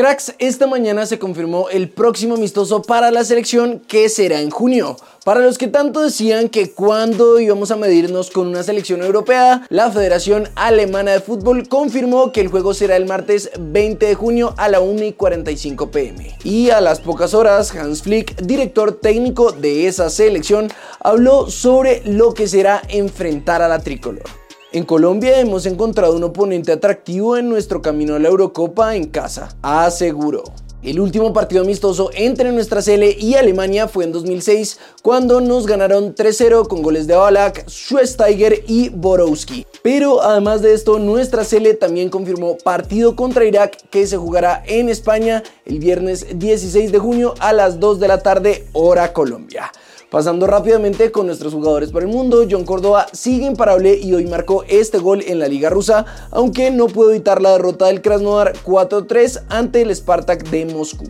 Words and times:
Cracks, 0.00 0.32
esta 0.38 0.66
mañana 0.66 1.04
se 1.04 1.18
confirmó 1.18 1.68
el 1.68 1.90
próximo 1.90 2.36
amistoso 2.36 2.80
para 2.80 3.10
la 3.10 3.22
selección 3.22 3.80
que 3.80 4.08
será 4.08 4.40
en 4.40 4.48
junio. 4.48 4.96
Para 5.26 5.40
los 5.40 5.58
que 5.58 5.68
tanto 5.68 6.00
decían 6.00 6.48
que 6.48 6.70
cuando 6.70 7.38
íbamos 7.38 7.70
a 7.70 7.76
medirnos 7.76 8.30
con 8.30 8.46
una 8.46 8.62
selección 8.62 9.02
europea, 9.02 9.66
la 9.68 9.90
Federación 9.90 10.48
Alemana 10.54 11.10
de 11.10 11.20
Fútbol 11.20 11.68
confirmó 11.68 12.32
que 12.32 12.40
el 12.40 12.48
juego 12.48 12.72
será 12.72 12.96
el 12.96 13.04
martes 13.04 13.50
20 13.60 14.06
de 14.06 14.14
junio 14.14 14.54
a 14.56 14.70
la 14.70 14.80
1 14.80 15.04
y 15.04 15.12
45 15.12 15.90
pm. 15.90 16.34
Y 16.44 16.70
a 16.70 16.80
las 16.80 17.00
pocas 17.00 17.34
horas, 17.34 17.74
Hans 17.74 18.00
Flick, 18.00 18.40
director 18.40 18.92
técnico 18.92 19.52
de 19.52 19.86
esa 19.86 20.08
selección, 20.08 20.72
habló 21.00 21.50
sobre 21.50 22.00
lo 22.06 22.32
que 22.32 22.48
será 22.48 22.80
enfrentar 22.88 23.60
a 23.60 23.68
la 23.68 23.80
tricolor. 23.80 24.39
En 24.72 24.84
Colombia 24.84 25.40
hemos 25.40 25.66
encontrado 25.66 26.14
un 26.14 26.22
oponente 26.22 26.70
atractivo 26.70 27.36
en 27.36 27.48
nuestro 27.48 27.82
camino 27.82 28.14
a 28.14 28.20
la 28.20 28.28
Eurocopa 28.28 28.94
en 28.94 29.08
casa, 29.08 29.48
aseguró. 29.62 30.44
El 30.80 31.00
último 31.00 31.32
partido 31.32 31.62
amistoso 31.62 32.10
entre 32.14 32.52
nuestra 32.52 32.80
Sele 32.80 33.16
y 33.18 33.34
Alemania 33.34 33.88
fue 33.88 34.04
en 34.04 34.12
2006 34.12 34.78
cuando 35.02 35.40
nos 35.40 35.66
ganaron 35.66 36.14
3-0 36.14 36.68
con 36.68 36.82
goles 36.82 37.08
de 37.08 37.16
Balak, 37.16 37.68
Schwesteiger 37.68 38.62
y 38.68 38.90
Borowski. 38.90 39.66
Pero 39.82 40.22
además 40.22 40.62
de 40.62 40.72
esto, 40.72 41.00
nuestra 41.00 41.42
Sele 41.42 41.74
también 41.74 42.08
confirmó 42.08 42.56
partido 42.56 43.16
contra 43.16 43.44
Irak 43.44 43.76
que 43.90 44.06
se 44.06 44.18
jugará 44.18 44.62
en 44.68 44.88
España 44.88 45.42
el 45.66 45.80
viernes 45.80 46.38
16 46.38 46.92
de 46.92 46.98
junio 47.00 47.34
a 47.40 47.52
las 47.52 47.80
2 47.80 47.98
de 47.98 48.08
la 48.08 48.22
tarde 48.22 48.68
hora 48.72 49.12
Colombia. 49.12 49.72
Pasando 50.10 50.48
rápidamente 50.48 51.12
con 51.12 51.26
nuestros 51.26 51.54
jugadores 51.54 51.92
por 51.92 52.02
el 52.02 52.08
mundo, 52.08 52.44
John 52.50 52.64
Córdoba 52.64 53.06
sigue 53.12 53.46
imparable 53.46 53.96
y 53.96 54.12
hoy 54.12 54.26
marcó 54.26 54.64
este 54.68 54.98
gol 54.98 55.22
en 55.24 55.38
la 55.38 55.46
liga 55.46 55.70
rusa, 55.70 56.04
aunque 56.32 56.72
no 56.72 56.88
pudo 56.88 57.10
evitar 57.10 57.40
la 57.40 57.52
derrota 57.52 57.86
del 57.86 58.02
Krasnodar 58.02 58.54
4-3 58.64 59.42
ante 59.48 59.82
el 59.82 59.94
Spartak 59.94 60.50
de 60.50 60.66
Moscú. 60.66 61.04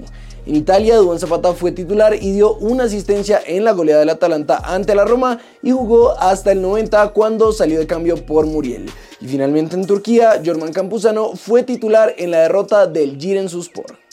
En 0.45 0.55
Italia, 0.55 0.97
Duan 0.97 1.19
Zapata 1.19 1.55
fue 1.55 1.73
titular 1.73 2.15
y 2.15 2.33
dio 2.33 2.57
una 2.57 2.85
asistencia 2.85 3.41
en 3.47 3.65
la 3.65 3.73
goleada 3.73 4.01
del 4.01 4.11
Atalanta 4.11 4.59
ante 4.65 4.95
la 4.95 5.07
Roma 5.07 5.39
y 5.63 5.71
jugó 5.71 6.11
hasta 6.19 6.53
el 6.53 6.61
90 6.61 7.09
cuando 7.15 7.53
salió 7.53 7.79
de 7.79 7.87
cambio 7.87 8.17
por 8.27 8.45
Muriel. 8.45 8.91
Y 9.19 9.29
finalmente 9.29 9.77
en 9.77 9.87
Turquía, 9.87 10.43
Jorman 10.45 10.75
Campuzano 10.75 11.37
fue 11.37 11.63
titular 11.63 12.15
en 12.19 12.33
la 12.33 12.41
derrota 12.41 12.87
del 12.87 13.17
Giresunspor. 13.17 14.10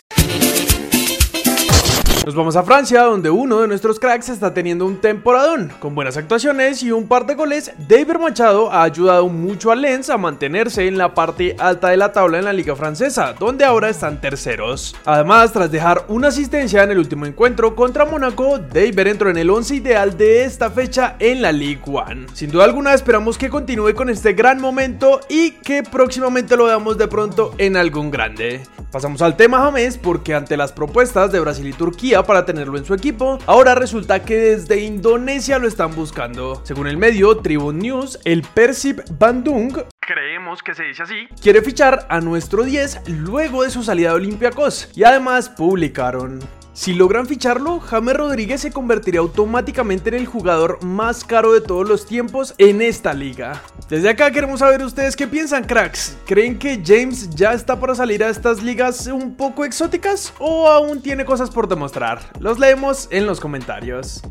Nos 2.28 2.36
vamos 2.36 2.58
a 2.58 2.64
Francia, 2.64 3.04
donde 3.04 3.30
uno 3.30 3.62
de 3.62 3.70
nuestros 3.70 4.02
cracks 4.02 4.28
está 4.28 4.54
teniendo 4.54 4.86
un 4.86 4.98
temporadón. 4.98 5.72
Con 5.80 5.96
buenas 5.96 6.18
actuaciones 6.18 6.84
y 6.84 6.92
un 6.92 7.08
par 7.08 7.26
de 7.26 7.36
goles, 7.36 7.72
David 7.88 8.18
Machado 8.20 8.70
ha 8.70 8.84
ayudado 8.84 9.30
mucho 9.30 9.72
a 9.72 9.78
Lens 9.78 10.10
a 10.10 10.18
mantenerse 10.18 10.88
en 10.88 10.98
la 10.98 11.14
parte 11.14 11.56
alta 11.58 11.88
de 11.88 11.96
la 11.96 12.12
tabla 12.12 12.40
en 12.40 12.44
la 12.44 12.52
liga 12.52 12.76
francesa, 12.76 13.32
donde 13.32 13.64
ahora 13.64 13.88
están 13.88 14.20
terceros. 14.20 14.94
Además, 15.06 15.54
tras 15.54 15.72
dejar 15.72 16.04
una 16.10 16.28
asistencia 16.28 16.84
en 16.84 16.92
el 16.92 17.00
último 17.00 17.26
encuentro 17.26 17.74
contra 17.78 18.04
Mónaco, 18.04 18.60
David 18.60 19.08
entró 19.08 19.30
en 19.30 19.38
el 19.38 19.50
11 19.50 19.76
ideal 19.76 20.18
de 20.18 20.44
esta 20.44 20.70
fecha 20.70 21.16
en 21.20 21.42
la 21.42 21.54
Ligue 21.54 21.80
1. 21.86 22.28
Sin 22.34 22.52
duda 22.52 22.66
alguna, 22.66 22.94
esperamos 22.94 23.38
que 23.38 23.50
continúe 23.50 23.94
con 23.96 24.10
este 24.10 24.34
gran 24.34 24.60
momento 24.60 25.22
y 25.30 25.52
que 25.52 25.82
próximamente 25.82 26.58
lo 26.58 26.66
veamos 26.66 26.98
de 26.98 27.08
pronto 27.08 27.54
en 27.58 27.78
algún 27.78 28.12
grande. 28.12 28.64
Pasamos 28.98 29.22
al 29.22 29.38
tema 29.38 29.60
James 29.60 29.96
porque 29.96 30.34
ante 30.34 30.58
las 30.58 30.72
propuestas 30.72 31.32
de 31.32 31.40
Brasil 31.40 31.68
y 31.68 31.74
Turquía, 31.74 32.24
para 32.24 32.48
tenerlo 32.48 32.80
en 32.80 32.84
su 32.84 32.96
equipo, 32.96 33.38
ahora 33.46 33.76
resulta 33.76 34.26
que 34.26 34.36
desde 34.38 34.82
Indonesia 34.82 35.60
lo 35.60 35.68
están 35.68 35.94
buscando. 35.94 36.66
Según 36.66 36.88
el 36.88 36.98
medio 36.98 37.38
Tribune 37.38 37.78
News, 37.78 38.18
el 38.26 38.42
Persib 38.42 39.04
Bandung 39.20 39.84
creemos 40.00 40.64
que 40.64 40.74
se 40.74 40.86
dice 40.86 41.04
así, 41.04 41.28
quiere 41.40 41.62
fichar 41.62 42.08
a 42.10 42.22
nuestro 42.22 42.64
10 42.64 43.08
luego 43.08 43.62
de 43.62 43.70
su 43.70 43.84
salida 43.84 44.10
de 44.10 44.16
Olympiacos. 44.16 44.90
Y 44.96 45.04
además 45.04 45.48
publicaron. 45.50 46.40
Si 46.74 46.94
logran 46.94 47.28
ficharlo, 47.28 47.80
James 47.80 48.18
Rodríguez 48.18 48.62
se 48.62 48.72
convertiría 48.72 49.20
automáticamente 49.20 50.10
en 50.10 50.16
el 50.16 50.26
jugador 50.26 50.84
más 50.84 51.24
caro 51.24 51.54
de 51.54 51.62
todos 51.62 51.88
los 51.88 52.08
tiempos 52.08 52.56
en 52.58 52.82
esta 52.82 53.14
liga. 53.14 53.62
Desde 53.90 54.10
acá 54.10 54.30
queremos 54.32 54.60
saber 54.60 54.84
ustedes 54.84 55.16
qué 55.16 55.28
piensan, 55.28 55.64
cracks. 55.64 56.18
¿Creen 56.26 56.60
que 56.60 56.82
James 56.86 57.30
ya 57.30 57.54
está 57.54 57.80
para 57.80 57.96
salir 57.96 58.22
a 58.22 58.28
estas 58.28 58.62
ligas 58.62 59.08
un 59.08 59.38
poco 59.38 59.64
exóticas 59.64 60.34
o 60.40 60.68
aún 60.68 61.02
tiene 61.02 61.24
cosas 61.24 61.50
por 61.50 61.70
demostrar? 61.70 62.20
Los 62.42 62.60
leemos 62.60 63.08
en 63.12 63.26
los 63.26 63.40
comentarios. 63.40 64.22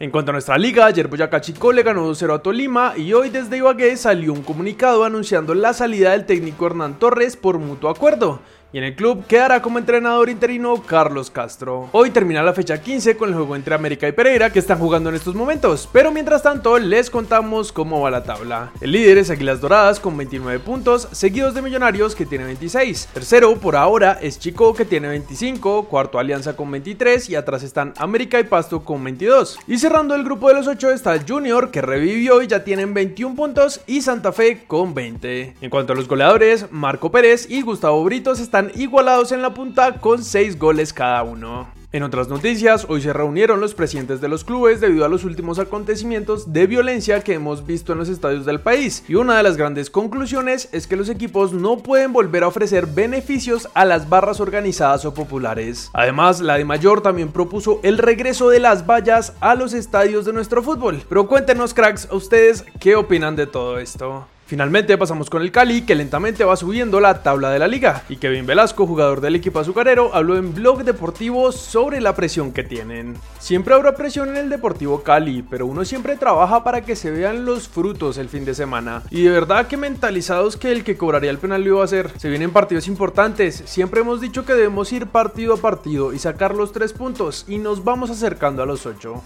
En 0.00 0.10
cuanto 0.10 0.30
a 0.30 0.32
nuestra 0.32 0.58
liga, 0.58 0.86
ayer 0.86 1.06
Boyacá 1.06 1.40
Chico 1.40 1.72
le 1.72 1.84
ganó 1.84 2.10
2-0 2.10 2.34
a 2.34 2.38
Tolima 2.42 2.94
y 2.96 3.12
hoy 3.12 3.30
desde 3.30 3.58
Ibagué 3.58 3.96
salió 3.96 4.32
un 4.32 4.42
comunicado 4.42 5.04
anunciando 5.04 5.54
la 5.54 5.72
salida 5.72 6.10
del 6.10 6.26
técnico 6.26 6.66
Hernán 6.66 6.98
Torres 6.98 7.36
por 7.36 7.60
mutuo 7.60 7.90
acuerdo. 7.90 8.40
Y 8.70 8.76
en 8.76 8.84
el 8.84 8.94
club 8.94 9.24
quedará 9.26 9.62
como 9.62 9.78
entrenador 9.78 10.28
interino 10.28 10.82
Carlos 10.82 11.30
Castro. 11.30 11.88
Hoy 11.92 12.10
termina 12.10 12.42
la 12.42 12.52
fecha 12.52 12.82
15 12.82 13.16
con 13.16 13.30
el 13.30 13.34
juego 13.34 13.56
entre 13.56 13.74
América 13.74 14.06
y 14.06 14.12
Pereira 14.12 14.52
que 14.52 14.58
están 14.58 14.78
jugando 14.78 15.08
en 15.08 15.16
estos 15.16 15.34
momentos, 15.34 15.88
pero 15.90 16.12
mientras 16.12 16.42
tanto 16.42 16.78
les 16.78 17.08
contamos 17.08 17.72
cómo 17.72 18.02
va 18.02 18.10
la 18.10 18.24
tabla. 18.24 18.70
El 18.82 18.92
líder 18.92 19.16
es 19.16 19.30
Águilas 19.30 19.62
Doradas 19.62 20.00
con 20.00 20.18
29 20.18 20.58
puntos, 20.58 21.08
seguidos 21.12 21.54
de 21.54 21.62
Millonarios 21.62 22.14
que 22.14 22.26
tiene 22.26 22.44
26. 22.44 23.08
Tercero 23.14 23.56
por 23.56 23.74
ahora 23.74 24.18
es 24.20 24.38
Chico 24.38 24.74
que 24.74 24.84
tiene 24.84 25.08
25, 25.08 25.84
cuarto 25.84 26.18
Alianza 26.18 26.54
con 26.54 26.70
23 26.70 27.30
y 27.30 27.36
atrás 27.36 27.62
están 27.62 27.94
América 27.96 28.38
y 28.38 28.44
Pasto 28.44 28.84
con 28.84 29.02
22. 29.02 29.60
Y 29.66 29.78
cerrando 29.78 30.14
el 30.14 30.24
grupo 30.24 30.48
de 30.48 30.54
los 30.54 30.66
8 30.66 30.90
está 30.90 31.18
Junior 31.26 31.70
que 31.70 31.80
revivió 31.80 32.42
y 32.42 32.48
ya 32.48 32.64
tienen 32.64 32.92
21 32.92 33.34
puntos 33.34 33.80
y 33.86 34.02
Santa 34.02 34.32
Fe 34.32 34.64
con 34.66 34.92
20. 34.92 35.54
En 35.58 35.70
cuanto 35.70 35.94
a 35.94 35.96
los 35.96 36.06
goleadores, 36.06 36.66
Marco 36.70 37.10
Pérez 37.10 37.46
y 37.48 37.62
Gustavo 37.62 38.04
Britos 38.04 38.40
están 38.58 38.72
igualados 38.80 39.30
en 39.30 39.40
la 39.40 39.54
punta 39.54 40.00
con 40.00 40.24
6 40.24 40.58
goles 40.58 40.92
cada 40.92 41.22
uno. 41.22 41.68
En 41.92 42.02
otras 42.02 42.26
noticias, 42.26 42.86
hoy 42.88 43.00
se 43.00 43.12
reunieron 43.12 43.60
los 43.60 43.72
presidentes 43.72 44.20
de 44.20 44.28
los 44.28 44.42
clubes 44.42 44.80
debido 44.80 45.04
a 45.04 45.08
los 45.08 45.22
últimos 45.22 45.60
acontecimientos 45.60 46.52
de 46.52 46.66
violencia 46.66 47.22
que 47.22 47.34
hemos 47.34 47.64
visto 47.64 47.92
en 47.92 47.98
los 47.98 48.08
estadios 48.08 48.44
del 48.44 48.58
país. 48.58 49.04
Y 49.06 49.14
una 49.14 49.36
de 49.36 49.44
las 49.44 49.56
grandes 49.56 49.90
conclusiones 49.90 50.68
es 50.72 50.88
que 50.88 50.96
los 50.96 51.08
equipos 51.08 51.52
no 51.52 51.78
pueden 51.78 52.12
volver 52.12 52.42
a 52.42 52.48
ofrecer 52.48 52.86
beneficios 52.86 53.68
a 53.74 53.84
las 53.84 54.08
barras 54.08 54.40
organizadas 54.40 55.04
o 55.04 55.14
populares. 55.14 55.88
Además, 55.92 56.40
la 56.40 56.58
de 56.58 56.64
Mayor 56.64 57.00
también 57.00 57.30
propuso 57.30 57.78
el 57.84 57.96
regreso 57.96 58.50
de 58.50 58.58
las 58.58 58.86
vallas 58.86 59.34
a 59.38 59.54
los 59.54 59.72
estadios 59.72 60.24
de 60.24 60.32
nuestro 60.32 60.64
fútbol. 60.64 61.00
Pero 61.08 61.28
cuéntenos, 61.28 61.74
cracks, 61.74 62.08
a 62.10 62.16
ustedes 62.16 62.64
qué 62.80 62.96
opinan 62.96 63.36
de 63.36 63.46
todo 63.46 63.78
esto. 63.78 64.26
Finalmente 64.48 64.96
pasamos 64.96 65.28
con 65.28 65.42
el 65.42 65.52
Cali, 65.52 65.82
que 65.82 65.94
lentamente 65.94 66.42
va 66.42 66.56
subiendo 66.56 67.00
la 67.00 67.22
tabla 67.22 67.50
de 67.50 67.58
la 67.58 67.68
liga. 67.68 68.04
Y 68.08 68.16
Kevin 68.16 68.46
Velasco, 68.46 68.86
jugador 68.86 69.20
del 69.20 69.36
equipo 69.36 69.58
azucarero, 69.58 70.14
habló 70.14 70.38
en 70.38 70.54
blog 70.54 70.84
deportivo 70.84 71.52
sobre 71.52 72.00
la 72.00 72.14
presión 72.14 72.52
que 72.52 72.64
tienen. 72.64 73.14
Siempre 73.38 73.74
habrá 73.74 73.94
presión 73.94 74.30
en 74.30 74.38
el 74.38 74.48
Deportivo 74.48 75.02
Cali, 75.02 75.42
pero 75.42 75.66
uno 75.66 75.84
siempre 75.84 76.16
trabaja 76.16 76.64
para 76.64 76.80
que 76.80 76.96
se 76.96 77.10
vean 77.10 77.44
los 77.44 77.68
frutos 77.68 78.16
el 78.16 78.30
fin 78.30 78.46
de 78.46 78.54
semana. 78.54 79.02
Y 79.10 79.24
de 79.24 79.30
verdad 79.32 79.66
que 79.66 79.76
mentalizados 79.76 80.56
que 80.56 80.72
el 80.72 80.82
que 80.82 80.96
cobraría 80.96 81.30
el 81.30 81.36
penal 81.36 81.62
lo 81.62 81.68
iba 81.68 81.82
a 81.82 81.84
hacer. 81.84 82.10
Se 82.16 82.30
vienen 82.30 82.50
partidos 82.50 82.88
importantes. 82.88 83.62
Siempre 83.66 84.00
hemos 84.00 84.22
dicho 84.22 84.46
que 84.46 84.54
debemos 84.54 84.90
ir 84.94 85.08
partido 85.08 85.52
a 85.52 85.56
partido 85.58 86.14
y 86.14 86.18
sacar 86.18 86.54
los 86.54 86.72
tres 86.72 86.94
puntos. 86.94 87.44
Y 87.48 87.58
nos 87.58 87.84
vamos 87.84 88.08
acercando 88.08 88.62
a 88.62 88.66
los 88.66 88.86
ocho. 88.86 89.22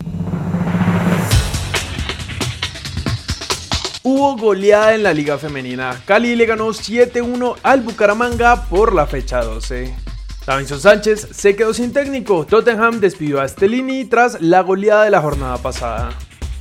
Hubo 4.04 4.36
goleada 4.36 4.94
en 4.94 5.04
la 5.04 5.14
liga 5.14 5.38
femenina. 5.38 6.02
Cali 6.04 6.34
le 6.34 6.44
ganó 6.44 6.70
7-1 6.70 7.54
al 7.62 7.82
Bucaramanga 7.82 8.64
por 8.64 8.92
la 8.92 9.06
fecha 9.06 9.44
12. 9.44 9.94
Davinson 10.44 10.80
Sánchez 10.80 11.28
se 11.30 11.54
quedó 11.54 11.72
sin 11.72 11.92
técnico. 11.92 12.44
Tottenham 12.44 12.98
despidió 12.98 13.40
a 13.40 13.46
Stellini 13.46 14.04
tras 14.06 14.40
la 14.40 14.62
goleada 14.62 15.04
de 15.04 15.10
la 15.10 15.20
jornada 15.20 15.58
pasada. 15.58 16.10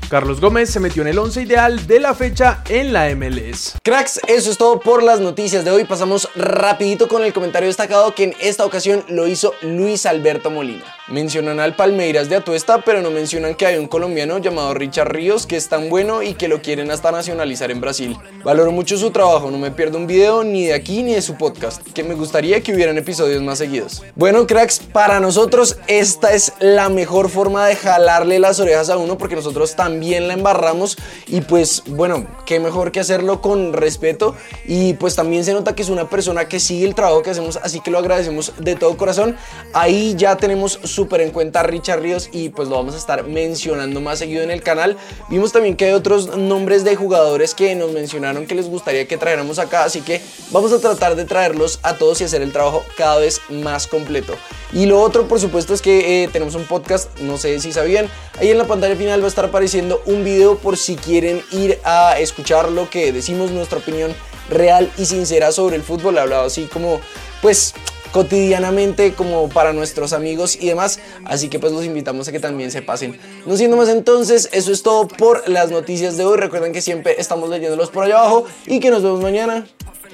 Carlos 0.08 0.40
Gómez 0.40 0.70
se 0.70 0.80
metió 0.80 1.02
en 1.02 1.08
el 1.08 1.18
11 1.18 1.42
ideal 1.42 1.88
de 1.88 2.00
la 2.00 2.14
fecha 2.14 2.64
en 2.70 2.94
la 2.94 3.10
MLS. 3.16 3.78
Cracks, 3.82 4.20
eso 4.28 4.52
es 4.52 4.58
todo 4.60 4.80
por 4.80 5.02
las 5.02 5.20
noticias 5.20 5.66
de 5.66 5.72
hoy. 5.72 5.86
Pasamos 5.86 6.30
rapidito 6.36 7.08
con 7.08 7.24
el 7.24 7.34
comentario 7.34 7.70
destacado 7.70 8.14
que 8.14 8.26
en 8.26 8.36
esta 8.40 8.66
ocasión 8.66 9.04
lo 9.08 9.26
hizo 9.26 9.56
Luis 9.64 10.06
Alberto 10.06 10.52
Molina. 10.52 10.84
Mencionan 11.12 11.60
al 11.60 11.76
Palmeiras 11.76 12.30
de 12.30 12.38
Atuesta, 12.38 12.84
pero 12.86 13.02
no 13.02 13.12
mencionan 13.12 13.56
que 13.56 13.66
hay 13.66 13.78
un 13.78 13.88
colombiano 13.88 14.38
llamado 14.38 14.74
Richard 14.74 15.10
Ríos 15.10 15.46
que 15.46 15.58
es 15.58 15.68
tan 15.68 15.90
bueno 15.90 16.24
y 16.24 16.36
que 16.36 16.48
lo 16.48 16.62
quieren 16.62 16.90
hasta 16.90 17.12
nacionalizar 17.12 17.70
en 17.70 17.82
Brasil. 17.82 18.16
Valoro 18.46 18.72
mucho 18.72 18.96
su 18.96 19.12
trabajo, 19.12 19.52
no 19.52 19.58
me 19.58 19.72
pierdo 19.72 19.98
un 19.98 20.08
video 20.08 20.46
ni 20.46 20.68
de 20.68 20.74
aquí 20.74 21.04
ni 21.04 21.14
de 21.14 21.22
su 21.22 21.36
podcast, 21.36 21.86
que 21.92 22.06
me 22.06 22.16
gustaría 22.16 22.64
que 22.64 22.74
hubieran 22.74 22.98
episodios 22.98 23.42
más 23.42 23.58
seguidos. 23.58 24.02
Bueno, 24.16 24.48
cracks, 24.48 24.80
para 24.80 25.20
nosotros 25.20 25.76
esta 25.88 26.34
es 26.34 26.54
la 26.62 26.88
mejor 26.88 27.30
forma 27.30 27.68
de 27.68 27.76
jalarle 27.76 28.40
las 28.40 28.62
orejas 28.62 28.90
a 28.90 28.96
uno 28.96 29.18
porque 29.18 29.36
nosotros 29.36 29.76
también 29.76 30.30
la 30.30 30.34
embarramos 30.34 30.96
y 31.28 31.42
pues 31.42 31.84
bueno, 31.88 32.26
qué 32.46 32.62
mejor 32.62 32.94
que 32.94 33.02
hacerlo 33.02 33.42
con 33.42 33.74
respeto 33.74 34.34
y 34.66 34.94
pues 34.94 35.18
también 35.18 35.44
se 35.44 35.52
nota 35.52 35.76
que 35.76 35.82
es 35.82 35.90
una 35.90 36.10
persona 36.10 36.48
que 36.48 36.62
sigue 36.62 36.86
el 36.86 36.96
trabajo 36.96 37.22
que 37.22 37.32
hacemos, 37.32 37.58
así 37.62 37.82
que 37.82 37.92
lo 37.92 37.98
agradecemos 37.98 38.54
de 38.60 38.78
todo 38.78 38.96
corazón. 38.96 39.36
Ahí 39.74 40.16
ya 40.16 40.38
tenemos 40.38 40.80
su 40.84 41.01
súper 41.02 41.22
en 41.22 41.32
cuenta 41.32 41.62
a 41.62 41.64
Richard 41.64 42.00
Ríos 42.00 42.30
y 42.32 42.50
pues 42.50 42.70
lo 42.70 42.76
vamos 42.76 42.94
a 42.94 42.98
estar 42.98 43.24
mencionando 43.24 44.02
más 44.02 44.20
seguido 44.20 44.44
en 44.44 44.52
el 44.52 44.62
canal. 44.62 44.98
Vimos 45.30 45.52
también 45.52 45.76
que 45.76 45.86
hay 45.86 45.94
otros 45.94 46.38
nombres 46.38 46.84
de 46.84 46.96
jugadores 46.96 47.56
que 47.56 47.74
nos 47.74 47.92
mencionaron 47.92 48.46
que 48.46 48.54
les 48.54 48.70
gustaría 48.70 49.08
que 49.08 49.18
trajéramos 49.18 49.58
acá, 49.58 49.84
así 49.84 50.02
que 50.02 50.22
vamos 50.52 50.72
a 50.74 50.80
tratar 50.80 51.16
de 51.16 51.26
traerlos 51.26 51.80
a 51.82 51.96
todos 51.96 52.22
y 52.22 52.26
hacer 52.26 52.44
el 52.44 52.52
trabajo 52.52 52.84
cada 52.98 53.18
vez 53.18 53.42
más 53.50 53.88
completo. 53.88 54.36
Y 54.74 54.86
lo 54.86 55.02
otro, 55.02 55.28
por 55.28 55.40
supuesto, 55.40 55.74
es 55.74 55.82
que 55.82 56.24
eh, 56.24 56.30
tenemos 56.32 56.54
un 56.54 56.66
podcast, 56.66 57.18
no 57.20 57.40
sé 57.40 57.60
si 57.60 57.74
sabían, 57.74 58.08
ahí 58.40 58.52
en 58.52 58.60
la 58.60 58.66
pantalla 58.66 58.96
final 58.96 59.22
va 59.22 59.26
a 59.26 59.30
estar 59.30 59.46
apareciendo 59.46 60.04
un 60.06 60.24
video 60.24 60.60
por 60.60 60.78
si 60.78 60.98
quieren 60.98 61.42
ir 61.52 61.80
a 61.84 62.20
escuchar 62.20 62.70
lo 62.70 62.92
que 62.92 63.12
decimos, 63.12 63.50
nuestra 63.50 63.80
opinión 63.80 64.14
real 64.52 64.92
y 65.00 65.06
sincera 65.06 65.52
sobre 65.52 65.78
el 65.78 65.82
fútbol, 65.82 66.20
hablado 66.20 66.46
así 66.46 66.66
como, 66.72 67.02
pues, 67.42 67.74
cotidianamente 68.12 69.14
como 69.14 69.50
para 69.50 69.74
nuestros 69.74 70.14
amigos 70.14 70.58
y 70.60 70.68
demás. 70.68 71.00
Así 71.26 71.50
que 71.50 71.60
pues 71.60 71.74
los 71.74 71.86
invitamos 71.86 72.28
a 72.28 72.32
que 72.32 72.40
también 72.40 72.72
se 72.72 72.82
pasen. 72.82 73.20
No 73.46 73.58
siendo 73.58 73.78
más 73.78 73.90
entonces, 73.90 74.50
eso 74.52 74.72
es 74.72 74.84
todo 74.84 75.08
por 75.08 75.48
las 75.48 75.72
noticias 75.72 76.18
de 76.18 76.26
hoy. 76.26 76.38
Recuerden 76.38 76.74
que 76.74 76.82
siempre 76.82 77.16
estamos 77.18 77.50
leyéndolos 77.50 77.90
por 77.90 78.06
allá 78.06 78.20
abajo 78.20 78.46
y 78.66 78.80
que 78.80 78.92
nos 78.92 79.04
vemos 79.04 79.22
mañana 79.22 79.66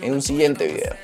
en 0.01 0.13
un 0.13 0.21
siguiente 0.21 0.67
video. 0.67 0.95